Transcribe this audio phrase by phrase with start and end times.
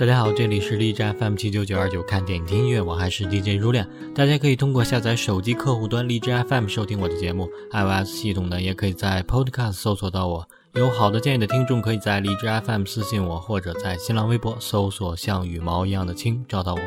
[0.00, 3.86] 大家好，这里是荔枝 FM 七九九二九，看电影听音乐，我还是 DJ 如恋。
[4.14, 10.48] 大家可以通过下载手机客户端荔枝 FM 收听我的节目，iOS 系统呢也可以在 Podcast 搜索到我。
[10.72, 16.80] 有好的建议的听众，可以在荔枝 FM 私信我，或者在新浪微博搜索“像羽毛一样的青”找到我。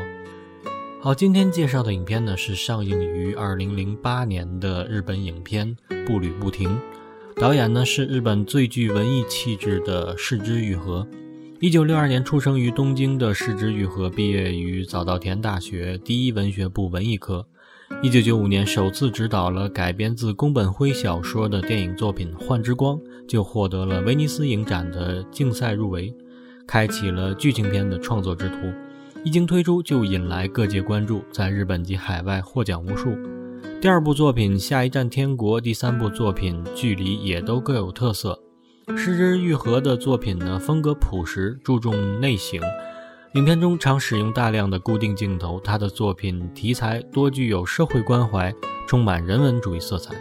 [1.00, 6.68] 好，今天介绍的影片呢是上映于二零零八年的日本影片《步履不停》，
[7.40, 11.06] 导演呢是日本最具文艺气质的市之愈合。
[11.64, 17.48] 一九六二年出生于东京的市之愈和，毕业于早稻田大学第一文学部文艺科。
[18.02, 26.14] 一九九五年首次执导了改编自宫本辉小说的电影作品《幻之光》，就获得了威尼斯影展的竞赛入围，
[26.66, 28.56] 开启了剧情片的创作之途。
[29.24, 33.16] 一经推出就引来各界关注，在日本及海外获奖无数。
[33.80, 38.38] 第二部作品《下一站天国》，第三部作品《距离》也都各有特色。
[38.96, 42.60] 失之愈合的作品呢，风格朴实，注重内省。
[43.34, 48.54] 影片中常使用大量的固定镜头，他的作品题材多具有社会关怀，
[48.86, 50.14] 充满人文主义色彩。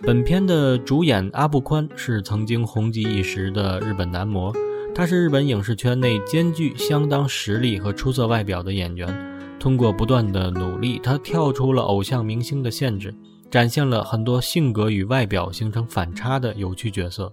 [0.00, 4.52] 本片的主演阿部宽是曾经红极一时的日本男模，
[4.94, 9.14] 他是日本影视圈内兼具相当实力和出色外表的演员。
[9.58, 13.14] 通过不断的努力，他跳出了偶像明星的限制，
[13.50, 17.30] 展现了很多性格与外表形成反差的有趣角色。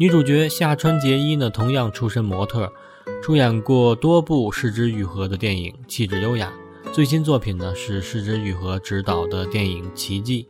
[0.00, 2.72] 女主角夏川结衣呢，同样出身模特，
[3.20, 6.52] 出演过多部失之愈合的电影，气质优雅。
[6.92, 10.46] 最新作品呢是失之愈合执导的电影《奇迹》。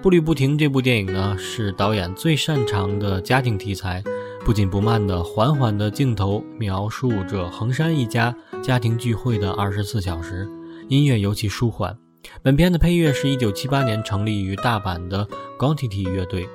[0.00, 4.00] 步履不停这部电影呢是导演最擅长的家庭题材，
[4.44, 10.48] 不紧不慢的缓缓的镜头描述着横山一家家庭聚会的二十四小时，
[10.88, 11.98] 音乐尤其舒缓。
[12.44, 15.24] 本片的配乐是一九七八年成立于大阪的
[15.58, 16.48] g o n t i t y 乐队，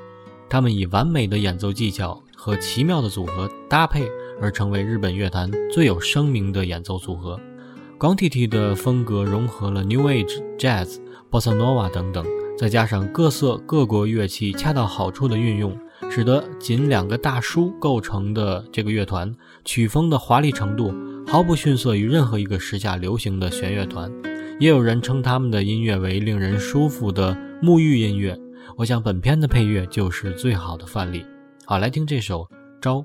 [0.48, 2.24] 他们以完美的演奏技巧。
[2.42, 4.08] 和奇妙的组合搭配
[4.40, 7.38] 而成为日本乐坛最有声名的演奏组合。
[8.00, 12.26] Quantity 的风格融合了 New Age、Jazz、Bossa Nova 等等，
[12.58, 15.78] 再加上各色各国乐器恰到好处的运用，
[16.10, 19.36] 使得仅两个大叔构成的这个乐团
[19.66, 20.94] 曲风的华丽程度
[21.28, 24.10] 毫不逊色于任何一个时下流行的弦乐团。
[24.62, 28.40] 也有人称他们的音乐为令人舒服的沐浴音乐。
[28.78, 31.26] 我想本片的配乐就是最好的范例。
[31.70, 32.42] 好，来听这首
[32.82, 32.96] 《朝》。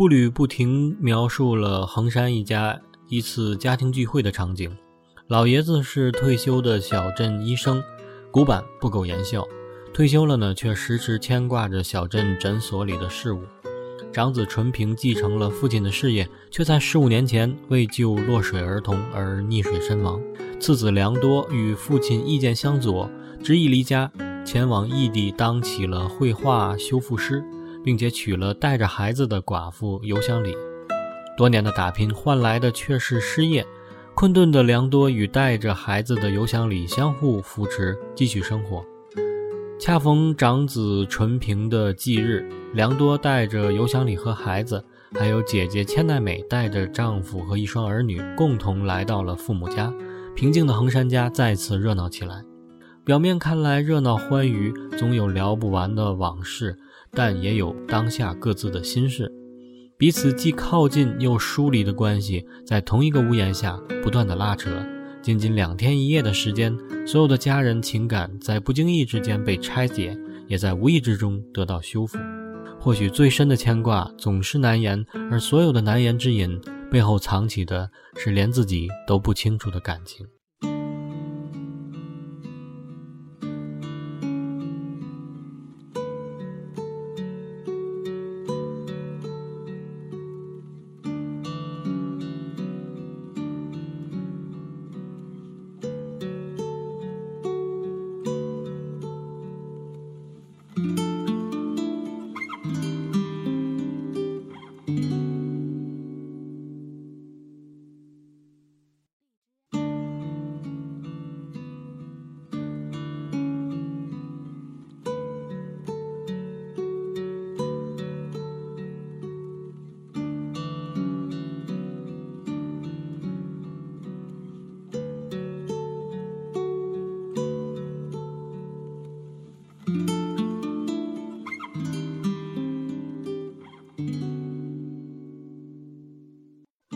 [0.00, 4.74] 步履不停描述了横山一家一次家庭聚会的场景。
[5.26, 7.82] 老爷子是退休的小镇医生，
[8.30, 9.46] 古板不苟言笑。
[9.92, 13.42] 退休了呢，却时时牵挂着小镇诊所里的事务。
[14.10, 20.18] 长子纯平继承了父亲的事业，却在十五年前为救落水儿童而溺水身亡。
[20.58, 23.10] 次子良多与父亲意见相左，
[23.44, 24.10] 执意离家
[24.46, 27.44] 前往异地当起了绘画修复师，
[27.84, 30.54] 并且娶了带着孩子的寡妇尤香里。
[31.36, 33.66] 多年的打拼换来的却是失业。
[34.14, 38.84] 困顿的良多与带着孩子的尤香里相互扶持，继续生活。
[39.78, 44.84] 恰逢长子纯平的忌日，良多带着尤香里和孩子，
[45.18, 49.90] 还有姐姐千奈美带着丈夫和一双儿女，共同来到了父母家。
[50.36, 52.42] 平静的横山家再次热闹起来。
[53.02, 56.76] 表面看来热闹欢愉，总有聊不完的往事，
[57.12, 59.30] 但也有当下各自的心事。
[59.96, 64.70] 彼此既靠近又疏离的关系，在同一个屋檐下不断的拉扯。
[65.20, 66.74] 仅仅两天一夜的时间，
[67.06, 70.16] 所有的家人情感在不经意之间被拆解，
[70.48, 72.18] 也在无意之中得到修复。
[72.80, 76.58] 或许最深的牵挂总是难言，而所有的难言之隐
[76.90, 80.26] 背后藏起的是连自己都不清楚的感情。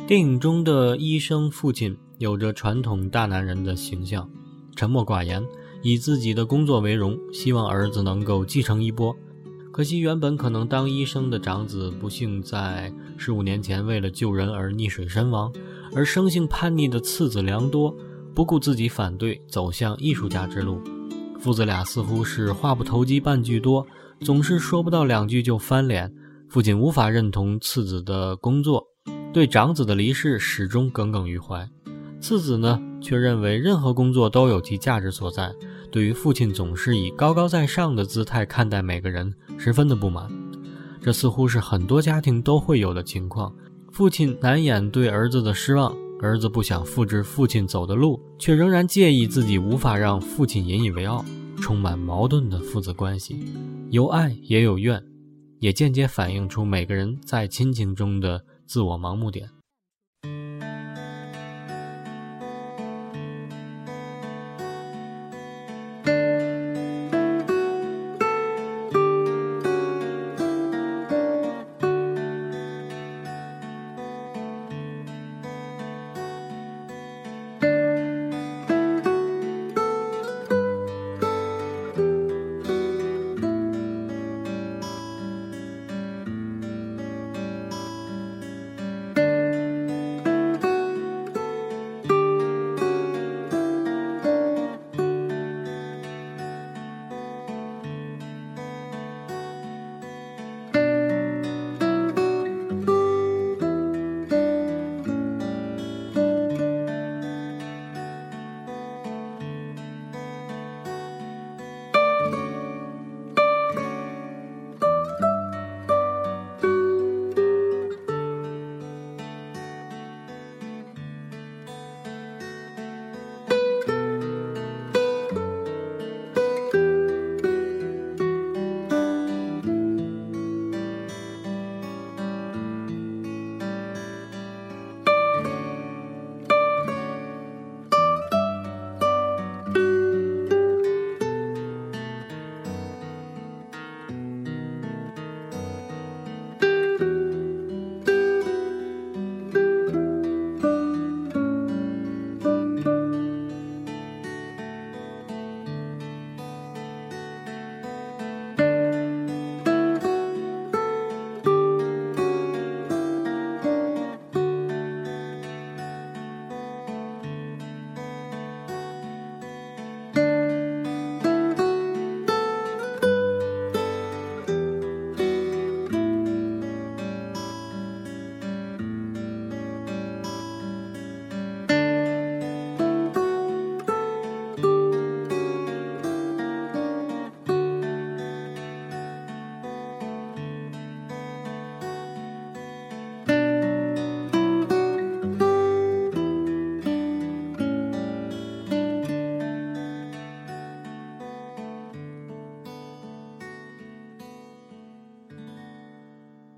[0.06, 4.28] 电影中的医生父亲有着传统大男人的形象，
[4.76, 5.42] 沉默寡言，
[5.82, 9.16] 以自己的工作为荣，希望儿子能够继承衣钵。
[9.72, 15.50] 可惜，原本可能当医生的长子，不幸在十五年前为了救人而溺水身亡；
[15.94, 17.96] 而生性叛逆的次子良多，
[18.34, 20.82] 不顾自己反对，走向艺术家之路。
[21.40, 23.86] 父子俩似乎是话不投机半句多，
[24.20, 26.12] 总是说不到两句就翻脸。
[26.50, 28.84] 父亲无法认同次子的工作。
[29.34, 31.69] 对长子的离世始终耿耿于怀，
[32.20, 35.52] 次子呢却认为任何工作都有其价值所在。
[35.90, 40.31] 对于父亲总是以高高在上的姿态看待每个人，十分的不满。
[41.02, 43.52] 这似乎是很多家庭都会有的情况。
[43.90, 51.25] 父亲难掩对儿子的失望，儿子不想复制父亲走的路，却仍然介意自己无法让父亲引以为傲。
[51.61, 53.44] 充满矛盾的父子关系，
[53.90, 55.02] 有爱也有怨，
[55.59, 58.40] 也间接反映出每个人在亲情中的。
[58.66, 59.53] 自我盲目点。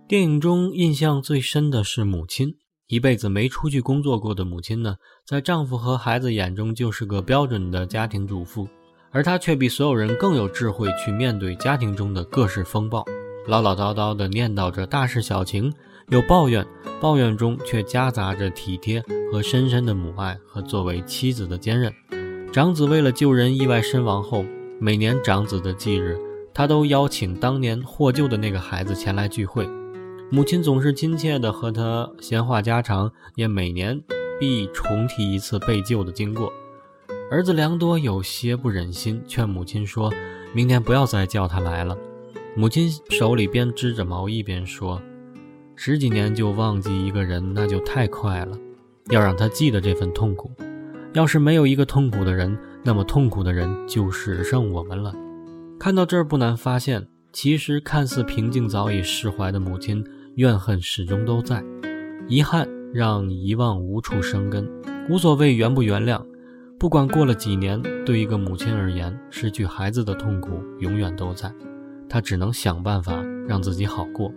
[0.08, 2.54] 电影中印象最深的是母亲，
[2.86, 8.68] 一辈子没出去工作过的母亲呢，在丈夫和孩子眼中就是个标准的家庭主妇，
[9.10, 13.04] 而她却比所有人更有智慧去面对家庭中的各式风暴，
[13.48, 15.74] 唠唠叨叨地念叨着大事小情，
[16.10, 16.64] 有抱怨，
[17.00, 21.92] 抱怨中却夹杂着体贴和深深的母爱和作为妻子的坚韧。
[22.52, 24.44] 长子为了救人意外身亡后，
[24.78, 26.16] 每年长子的忌日，
[26.54, 29.68] 他都邀请当年获救的那个孩子前来聚会。
[30.28, 34.02] 母亲总是亲切地和他闲话家常，也每年
[34.40, 36.52] 必重提一次被救的经过。
[37.30, 40.12] 儿子良多有些不忍心，劝母亲说
[40.52, 41.96] ：“明年不要再叫他来了。”
[42.56, 45.00] 母亲手里边织着毛衣边说
[45.76, 48.58] ：“十几年就忘记一个人，那就太快了。
[49.10, 50.50] 要让他记得这份痛苦。
[51.12, 55.14] 要是没有一个痛苦的人，那么痛苦的人就只剩我们了。”
[55.78, 60.04] 看到这儿，不难发现，其实看似平静、早已释怀的母亲。
[60.36, 61.64] 怨恨始终都在，
[62.28, 64.70] 遗憾让遗忘无处生根。
[65.08, 66.22] 无所谓原不原谅，
[66.78, 71.50] 不管过了几年，对一个母亲而言，失去孩子的痛苦永远都在。
[72.06, 74.30] 她只能想办法让自己好过。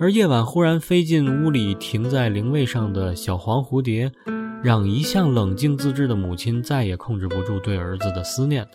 [0.00, 4.10] 而夜晚忽然飞进屋里，停在灵位上的小黄蝴蝶，
[4.60, 8.66] 让一向冷静自制的母亲再也控制不住对儿子的思念。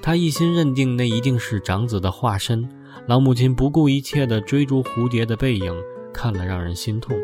[0.00, 2.68] 她一心认定那一定是长子的化身。
[3.08, 5.74] 老母亲不顾一切地追逐蝴蝶的背影。
[6.12, 7.16] 看了让人心痛，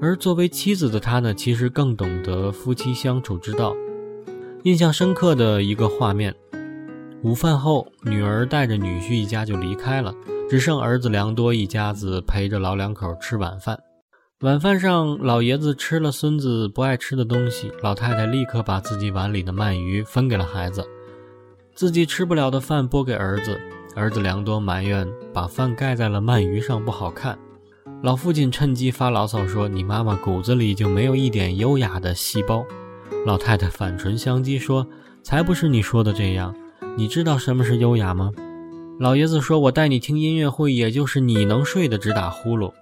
[0.00, 3.74] 而作为妻子的她呢，其实更懂得夫妻相处之道。
[4.64, 6.34] 印象深刻的一个画面：
[7.22, 10.14] 午饭后，女儿带着女婿一家就离开了，
[10.48, 13.78] 只剩儿子良多一家子陪着老两口吃晚饭。
[14.40, 20.82] 晚饭上，老爷子吃了孙子不爱吃的东西，老太太立刻把自己碗里的鳗鱼分给了孩子，
[21.74, 23.60] 自己吃不了的饭拨给儿子。
[23.96, 27.36] 儿子良多埋怨把饭盖在了鳗鱼上不好看。
[28.02, 32.64] 老父亲趁机发牢骚说：“你妈妈骨子里就没有一点优雅的细胞。”
[33.26, 34.86] 老太太反唇相讥说
[35.22, 36.54] ：“才不是你说的这样，
[36.96, 38.32] 你知道什么是优雅吗？”
[38.98, 42.72] 老爷子说：“我带你听音乐会，也就是你能睡得直打呼噜。”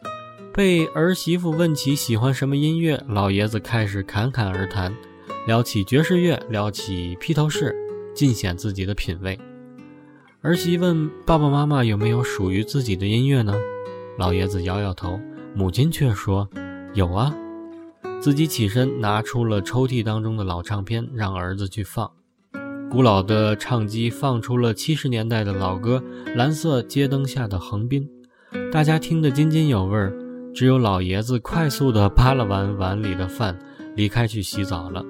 [0.55, 4.95] 被儿媳妇问起喜欢什么音乐，老爷子开始侃侃而谈，
[5.49, 7.75] 聊起爵士乐，聊起披头士，
[8.15, 9.39] 尽显自己的品味。
[10.43, 13.55] 儿媳问爸爸妈妈有没有属于自己的音乐呢？
[14.19, 15.21] 老爷子摇摇头，
[15.55, 16.49] 母亲却说
[16.93, 17.33] ：“有啊。”
[18.21, 22.11] 自己起身拿出了抽屉当中的老唱片，让儿子去放。
[22.91, 26.03] 古老的唱机放出了七十年代的老歌
[26.35, 28.11] 《蓝色街灯下的横滨》，
[28.73, 30.13] 大家听得津津有味儿。
[30.53, 33.57] 只有老爷子快速地扒拉完碗里的饭，
[33.95, 35.05] 离开去洗澡了。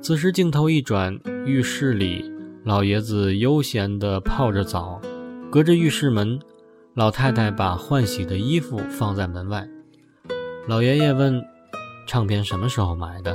[0.00, 2.24] 此时镜头一转，浴室里
[2.64, 4.98] 老爷子悠闲地泡着澡，
[5.50, 6.40] 隔着浴室门。
[6.94, 9.66] 老太太把换洗的衣服放在门外，
[10.68, 11.42] 老爷爷问
[12.06, 13.34] ：“唱片什么时候买的？”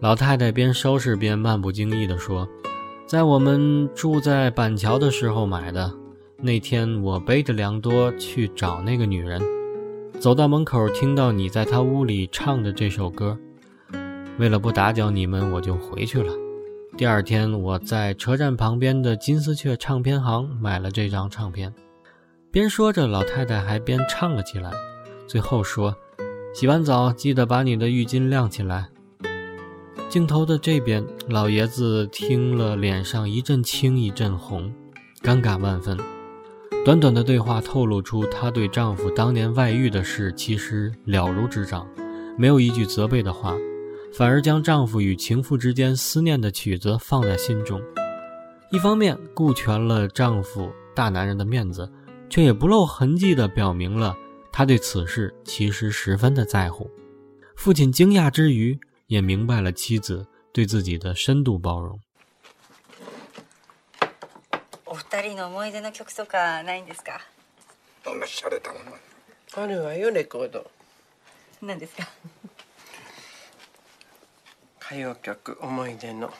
[0.00, 2.48] 老太太边收拾边漫不经意地说
[3.06, 5.92] ：“在我们住在板桥的时候买的。
[6.38, 9.38] 那天我背着良多去找那个女人，
[10.18, 13.36] 走到门口听到你在她屋里唱着这首歌，
[14.38, 16.32] 为了不打搅你们，我就回去了。
[16.96, 21.70] 第二天我在车站旁边的金丝雀唱片行买了这张唱片。”
[22.56, 24.70] 边说着，老太太还边唱了起来，
[25.26, 25.94] 最后说
[26.56, 28.88] ：“洗完澡记得把你的浴巾晾起来。”
[30.08, 34.72] 镜头的这边，老爷子听了，脸上一阵青一阵红，
[35.20, 35.98] 尴尬万分。
[36.82, 41.86] 短短的对话透露出她对丈夫当年外遇的事其实了如指掌，
[42.38, 43.54] 没有一句责备的话，
[44.14, 47.78] 反而将丈夫与情妇之间思念的曲子放在心中。
[48.70, 51.86] 一方面顾全了丈夫大男人的面子。
[52.29, 54.15] 却也不露痕迹地表明了
[54.51, 56.89] 他对此事其实十分的在乎。
[57.55, 61.99] 父亲惊讶之余，也明白了妻子对自己的深度包容。
[64.85, 67.19] お二人の思い出の曲とかないんですか？
[68.03, 68.97] どんな洒落たもの？
[69.53, 70.69] あるわよレコード。
[71.61, 72.07] 何ですか？
[74.79, 76.33] 歌謡曲思い出の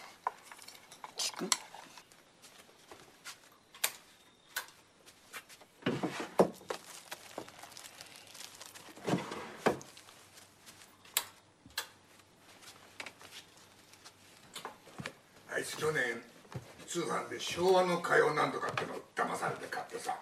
[17.56, 20.14] 昭和の歌謡なんとかっての騙されて買ってさ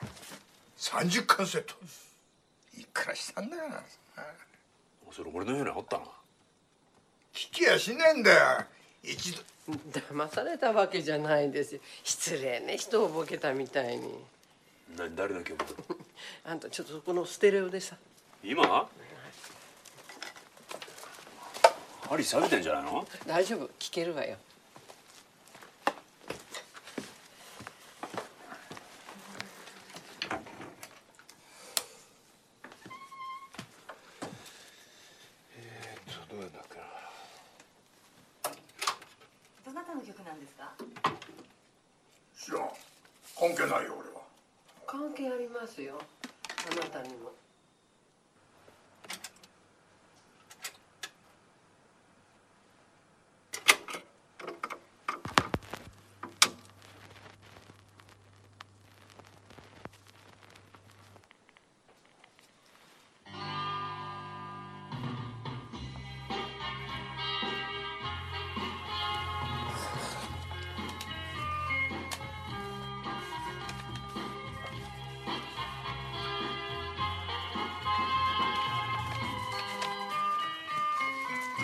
[0.79, 1.75] 30巻セット。
[2.79, 3.63] いくらしたんだよ。
[5.11, 6.05] それ俺の部屋にあったな
[7.33, 8.65] 聞きやしねえんだよ。
[9.03, 9.43] 一度。
[9.93, 11.81] 騙されたわけじゃないですよ。
[12.05, 14.15] 失礼ね人をボケたみたいに。
[14.97, 15.59] 何誰の曲？
[16.47, 17.97] あんたちょっとそこのステレオでさ。
[18.45, 18.89] 今？
[22.09, 23.09] 針錆びてんじゃないの？
[23.27, 24.37] 大丈夫聞けるわよ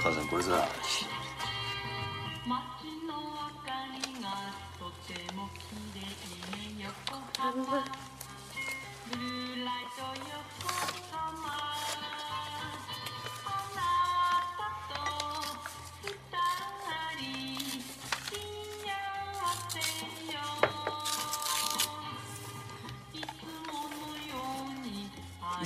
[0.01, 0.67] 母さんこれさ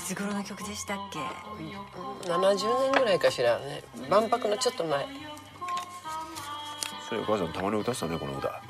[0.05, 1.19] つ頃の曲でしたっけ
[2.29, 3.83] ？70年ぐらいかしらね。
[4.11, 5.07] 万博のちょっと前。
[7.09, 8.63] そういや母さんたまに歌ってたねこの歌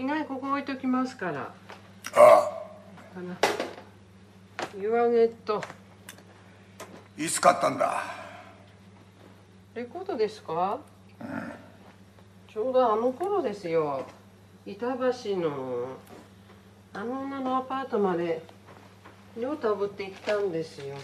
[0.00, 1.42] 着替えここ置いときますから。
[1.42, 1.52] あ
[2.14, 2.20] あ。
[3.14, 3.36] かな
[4.80, 5.62] 湯揚げと。
[7.18, 8.02] いつ買ったんだ？
[9.74, 10.78] レコードですか、
[12.50, 14.06] ちょうどあの頃ですよ。
[14.64, 15.88] 板橋の
[16.94, 18.42] あの女のアパートまで
[19.38, 20.96] 両手をぶって行ったんですよ。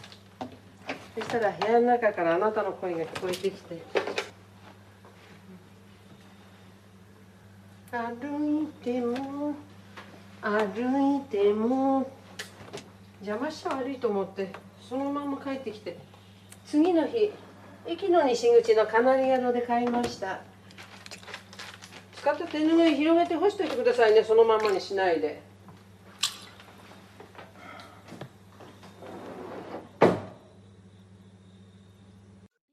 [1.15, 3.83] そしたら部屋の中からあなたの声が聞こえてきて
[7.97, 9.55] 歩いても
[10.43, 12.11] 歩いても
[13.21, 15.99] 邪魔しちゃ悪いと思ってそのまま帰ってきて
[16.67, 17.33] 次の日
[17.87, 20.41] 駅の西口のカナリアロで買いました。
[22.17, 25.41] 使った手ぬぐい広げて干しておいてくださいねそのままにしないで。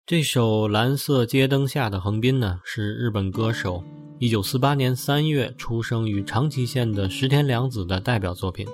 [0.06, 3.84] 这首《蓝色街灯下的横滨》呢，是日本歌手
[4.24, 8.66] 一九四八年三月出生于长崎县的石田良子的代表作品。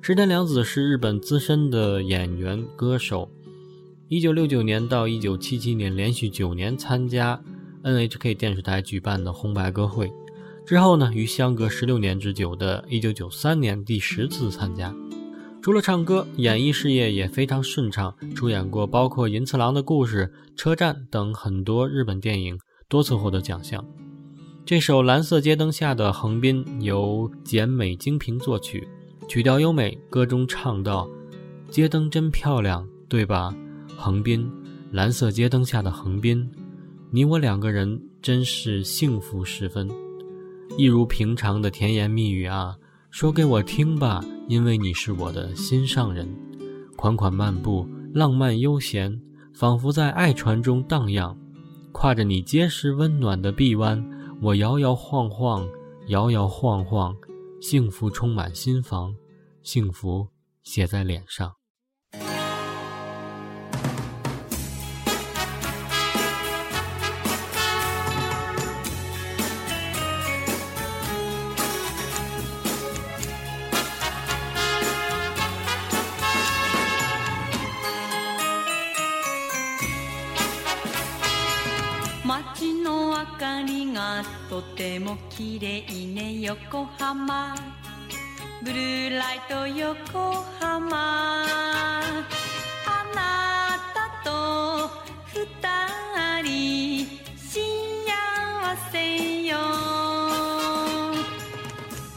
[0.00, 3.28] 石田良子是日本资深的演员歌手，
[4.06, 7.42] 一九六九年到一九七七年连续九年参加
[7.82, 10.12] NHK 电视台举办的红白歌会，
[10.64, 14.94] 之后呢，于相隔十六年之久的一九九三年第十次参加。
[15.60, 23.84] 除了唱歌，演艺事业也非常顺畅，出演过包括《银次郎的故事》《车站》等很多日本电影，多次获得奖项。
[24.66, 28.84] 这首《蓝色街灯下的横滨》由简美精平作曲，
[29.28, 31.08] 曲调优美，歌中唱道
[31.70, 33.54] ：“街灯真漂亮，对吧？
[33.96, 34.50] 横滨，
[34.90, 36.50] 蓝色街灯下的横滨，
[37.12, 39.88] 你我两个人真是幸福十分，
[40.76, 42.76] 一如平常的甜言蜜语啊。”
[43.08, 46.28] 说给我听吧，因为你是我的心上人。
[46.96, 49.20] 款款漫步，浪漫悠闲，
[49.54, 51.38] 仿佛在爱船中荡漾。
[51.92, 54.04] 跨着你结实温暖的臂弯，
[54.42, 55.66] 我摇摇晃晃，
[56.08, 57.16] 摇摇晃晃，
[57.60, 59.14] 幸福充满心房，
[59.62, 60.28] 幸福
[60.62, 61.50] 写在脸上。
[84.48, 87.54] とてもきれいね横浜。
[88.62, 91.42] ブルーライト横浜。
[91.42, 92.02] あ
[93.14, 94.90] なたと
[95.32, 95.46] 二
[96.42, 97.52] 人幸
[98.90, 99.56] せよ。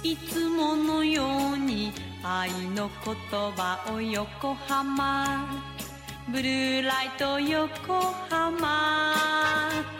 [0.04, 1.92] いつものように
[2.24, 3.16] 愛の言
[3.56, 5.46] 葉を横浜。
[6.32, 9.99] ブルーライト横浜。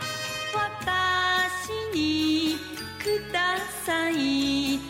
[3.84, 4.89] さい。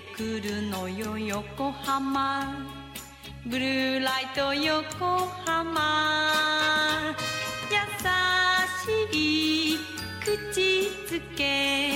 [0.00, 2.66] くるのよ横浜。
[3.46, 7.14] ブルーライト横浜。
[7.70, 7.76] 優
[9.10, 9.78] しい
[10.24, 10.60] 口
[11.14, 11.87] づけ。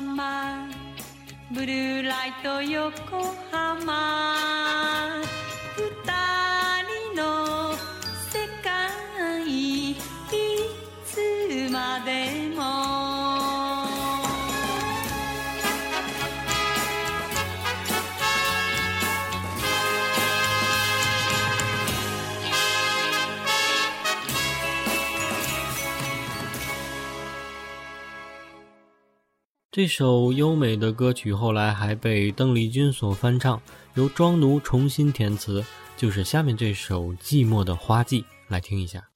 [0.00, 0.68] 浜。
[1.50, 4.57] ブルーライト横浜。
[29.78, 33.62] 这首优美的歌曲后来还被邓丽君所翻唱
[33.94, 35.64] 由庄奴重新填词
[35.96, 39.08] 就是下面这首寂寞的花季来听一下。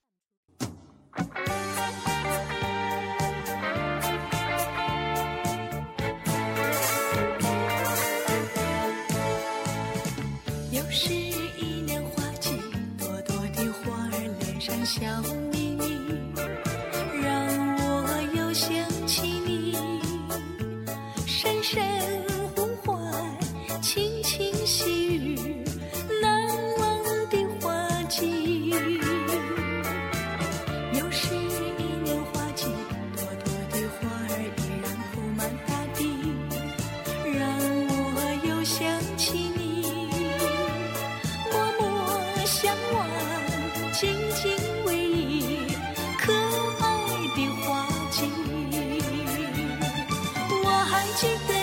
[51.14, 51.61] 记得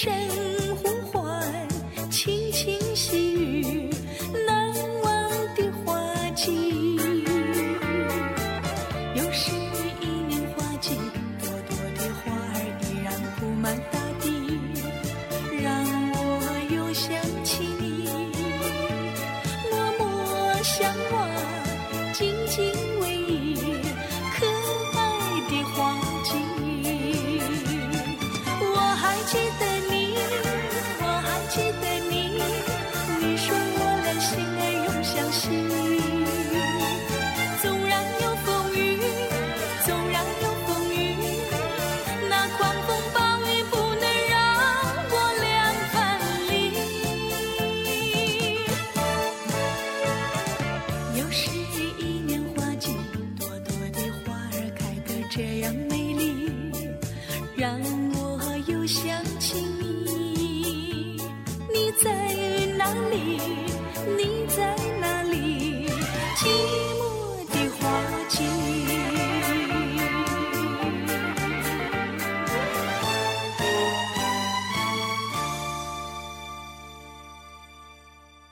[0.00, 0.49] 身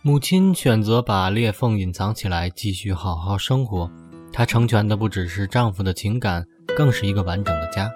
[0.09, 3.91] 母亲选择把裂缝隐藏起来，继续好好生活。
[4.33, 7.91] 她成全的不只是丈夫的情感，更是一个完整的家。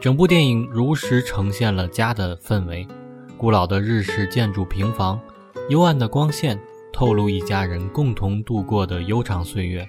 [0.00, 2.88] 整部电影如实呈现了家的氛围：
[3.36, 5.20] 古老的日式建筑平房，
[5.68, 6.58] 幽暗的光线
[6.90, 9.86] 透露一家人共同度过的悠长岁月。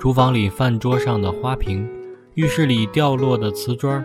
[0.00, 1.86] 厨房里饭桌上的花瓶，
[2.36, 4.02] 浴室里掉落的瓷砖，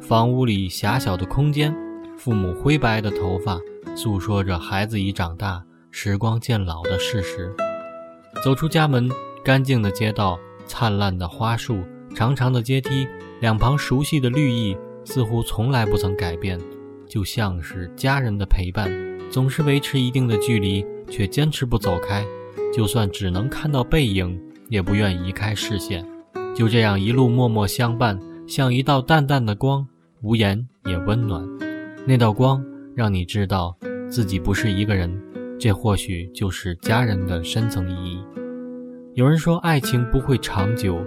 [0.00, 1.74] 房屋里狭小的空间，
[2.16, 3.58] 父母灰白的头发，
[3.96, 5.64] 诉说着孩子已长大。
[5.94, 7.54] 时光渐老的事实。
[8.42, 9.10] 走出家门，
[9.44, 11.84] 干净的街道，灿烂的花树，
[12.16, 13.06] 长长的阶梯，
[13.40, 14.74] 两旁熟悉的绿意，
[15.04, 16.58] 似乎从来不曾改变，
[17.06, 18.90] 就像是家人的陪伴，
[19.30, 22.24] 总是维持一定的距离，却坚持不走开。
[22.74, 26.04] 就算只能看到背影，也不愿移开视线。
[26.56, 29.86] 就这样一路默默相伴，像一道淡淡的光，
[30.22, 31.46] 无言也温暖。
[32.06, 32.64] 那道光
[32.96, 33.76] 让你知道
[34.10, 35.22] 自己不是一个人。
[35.62, 38.20] 这或许就是家人的深层意义。
[39.14, 40.98] 有人说爱情不会长久，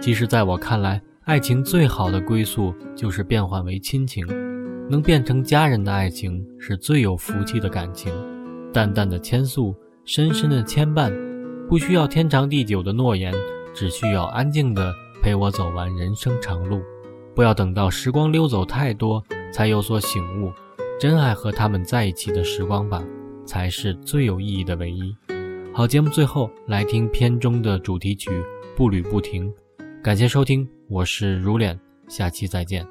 [0.00, 4.26] 其实在我看来，爱情最好的归宿就是变换为亲情。
[4.88, 8.10] 能变成家人的爱情是最有福气的感情。
[8.72, 11.12] 淡淡的牵诉，深深的牵绊，
[11.68, 13.34] 不需要天长地久的诺言，
[13.74, 14.90] 只需要安静的
[15.20, 16.80] 陪我走完人生长路。
[17.34, 20.50] 不要等到时光溜走太多，才有所醒悟，
[20.98, 23.04] 珍爱和他们在一起的时光吧。
[23.48, 25.16] 才是最有意义的唯一。
[25.72, 28.28] 好，节目最后来听片中的主题曲
[28.76, 29.50] 《步履不停》。
[30.02, 32.86] 感谢收听，我是如脸，下期再见。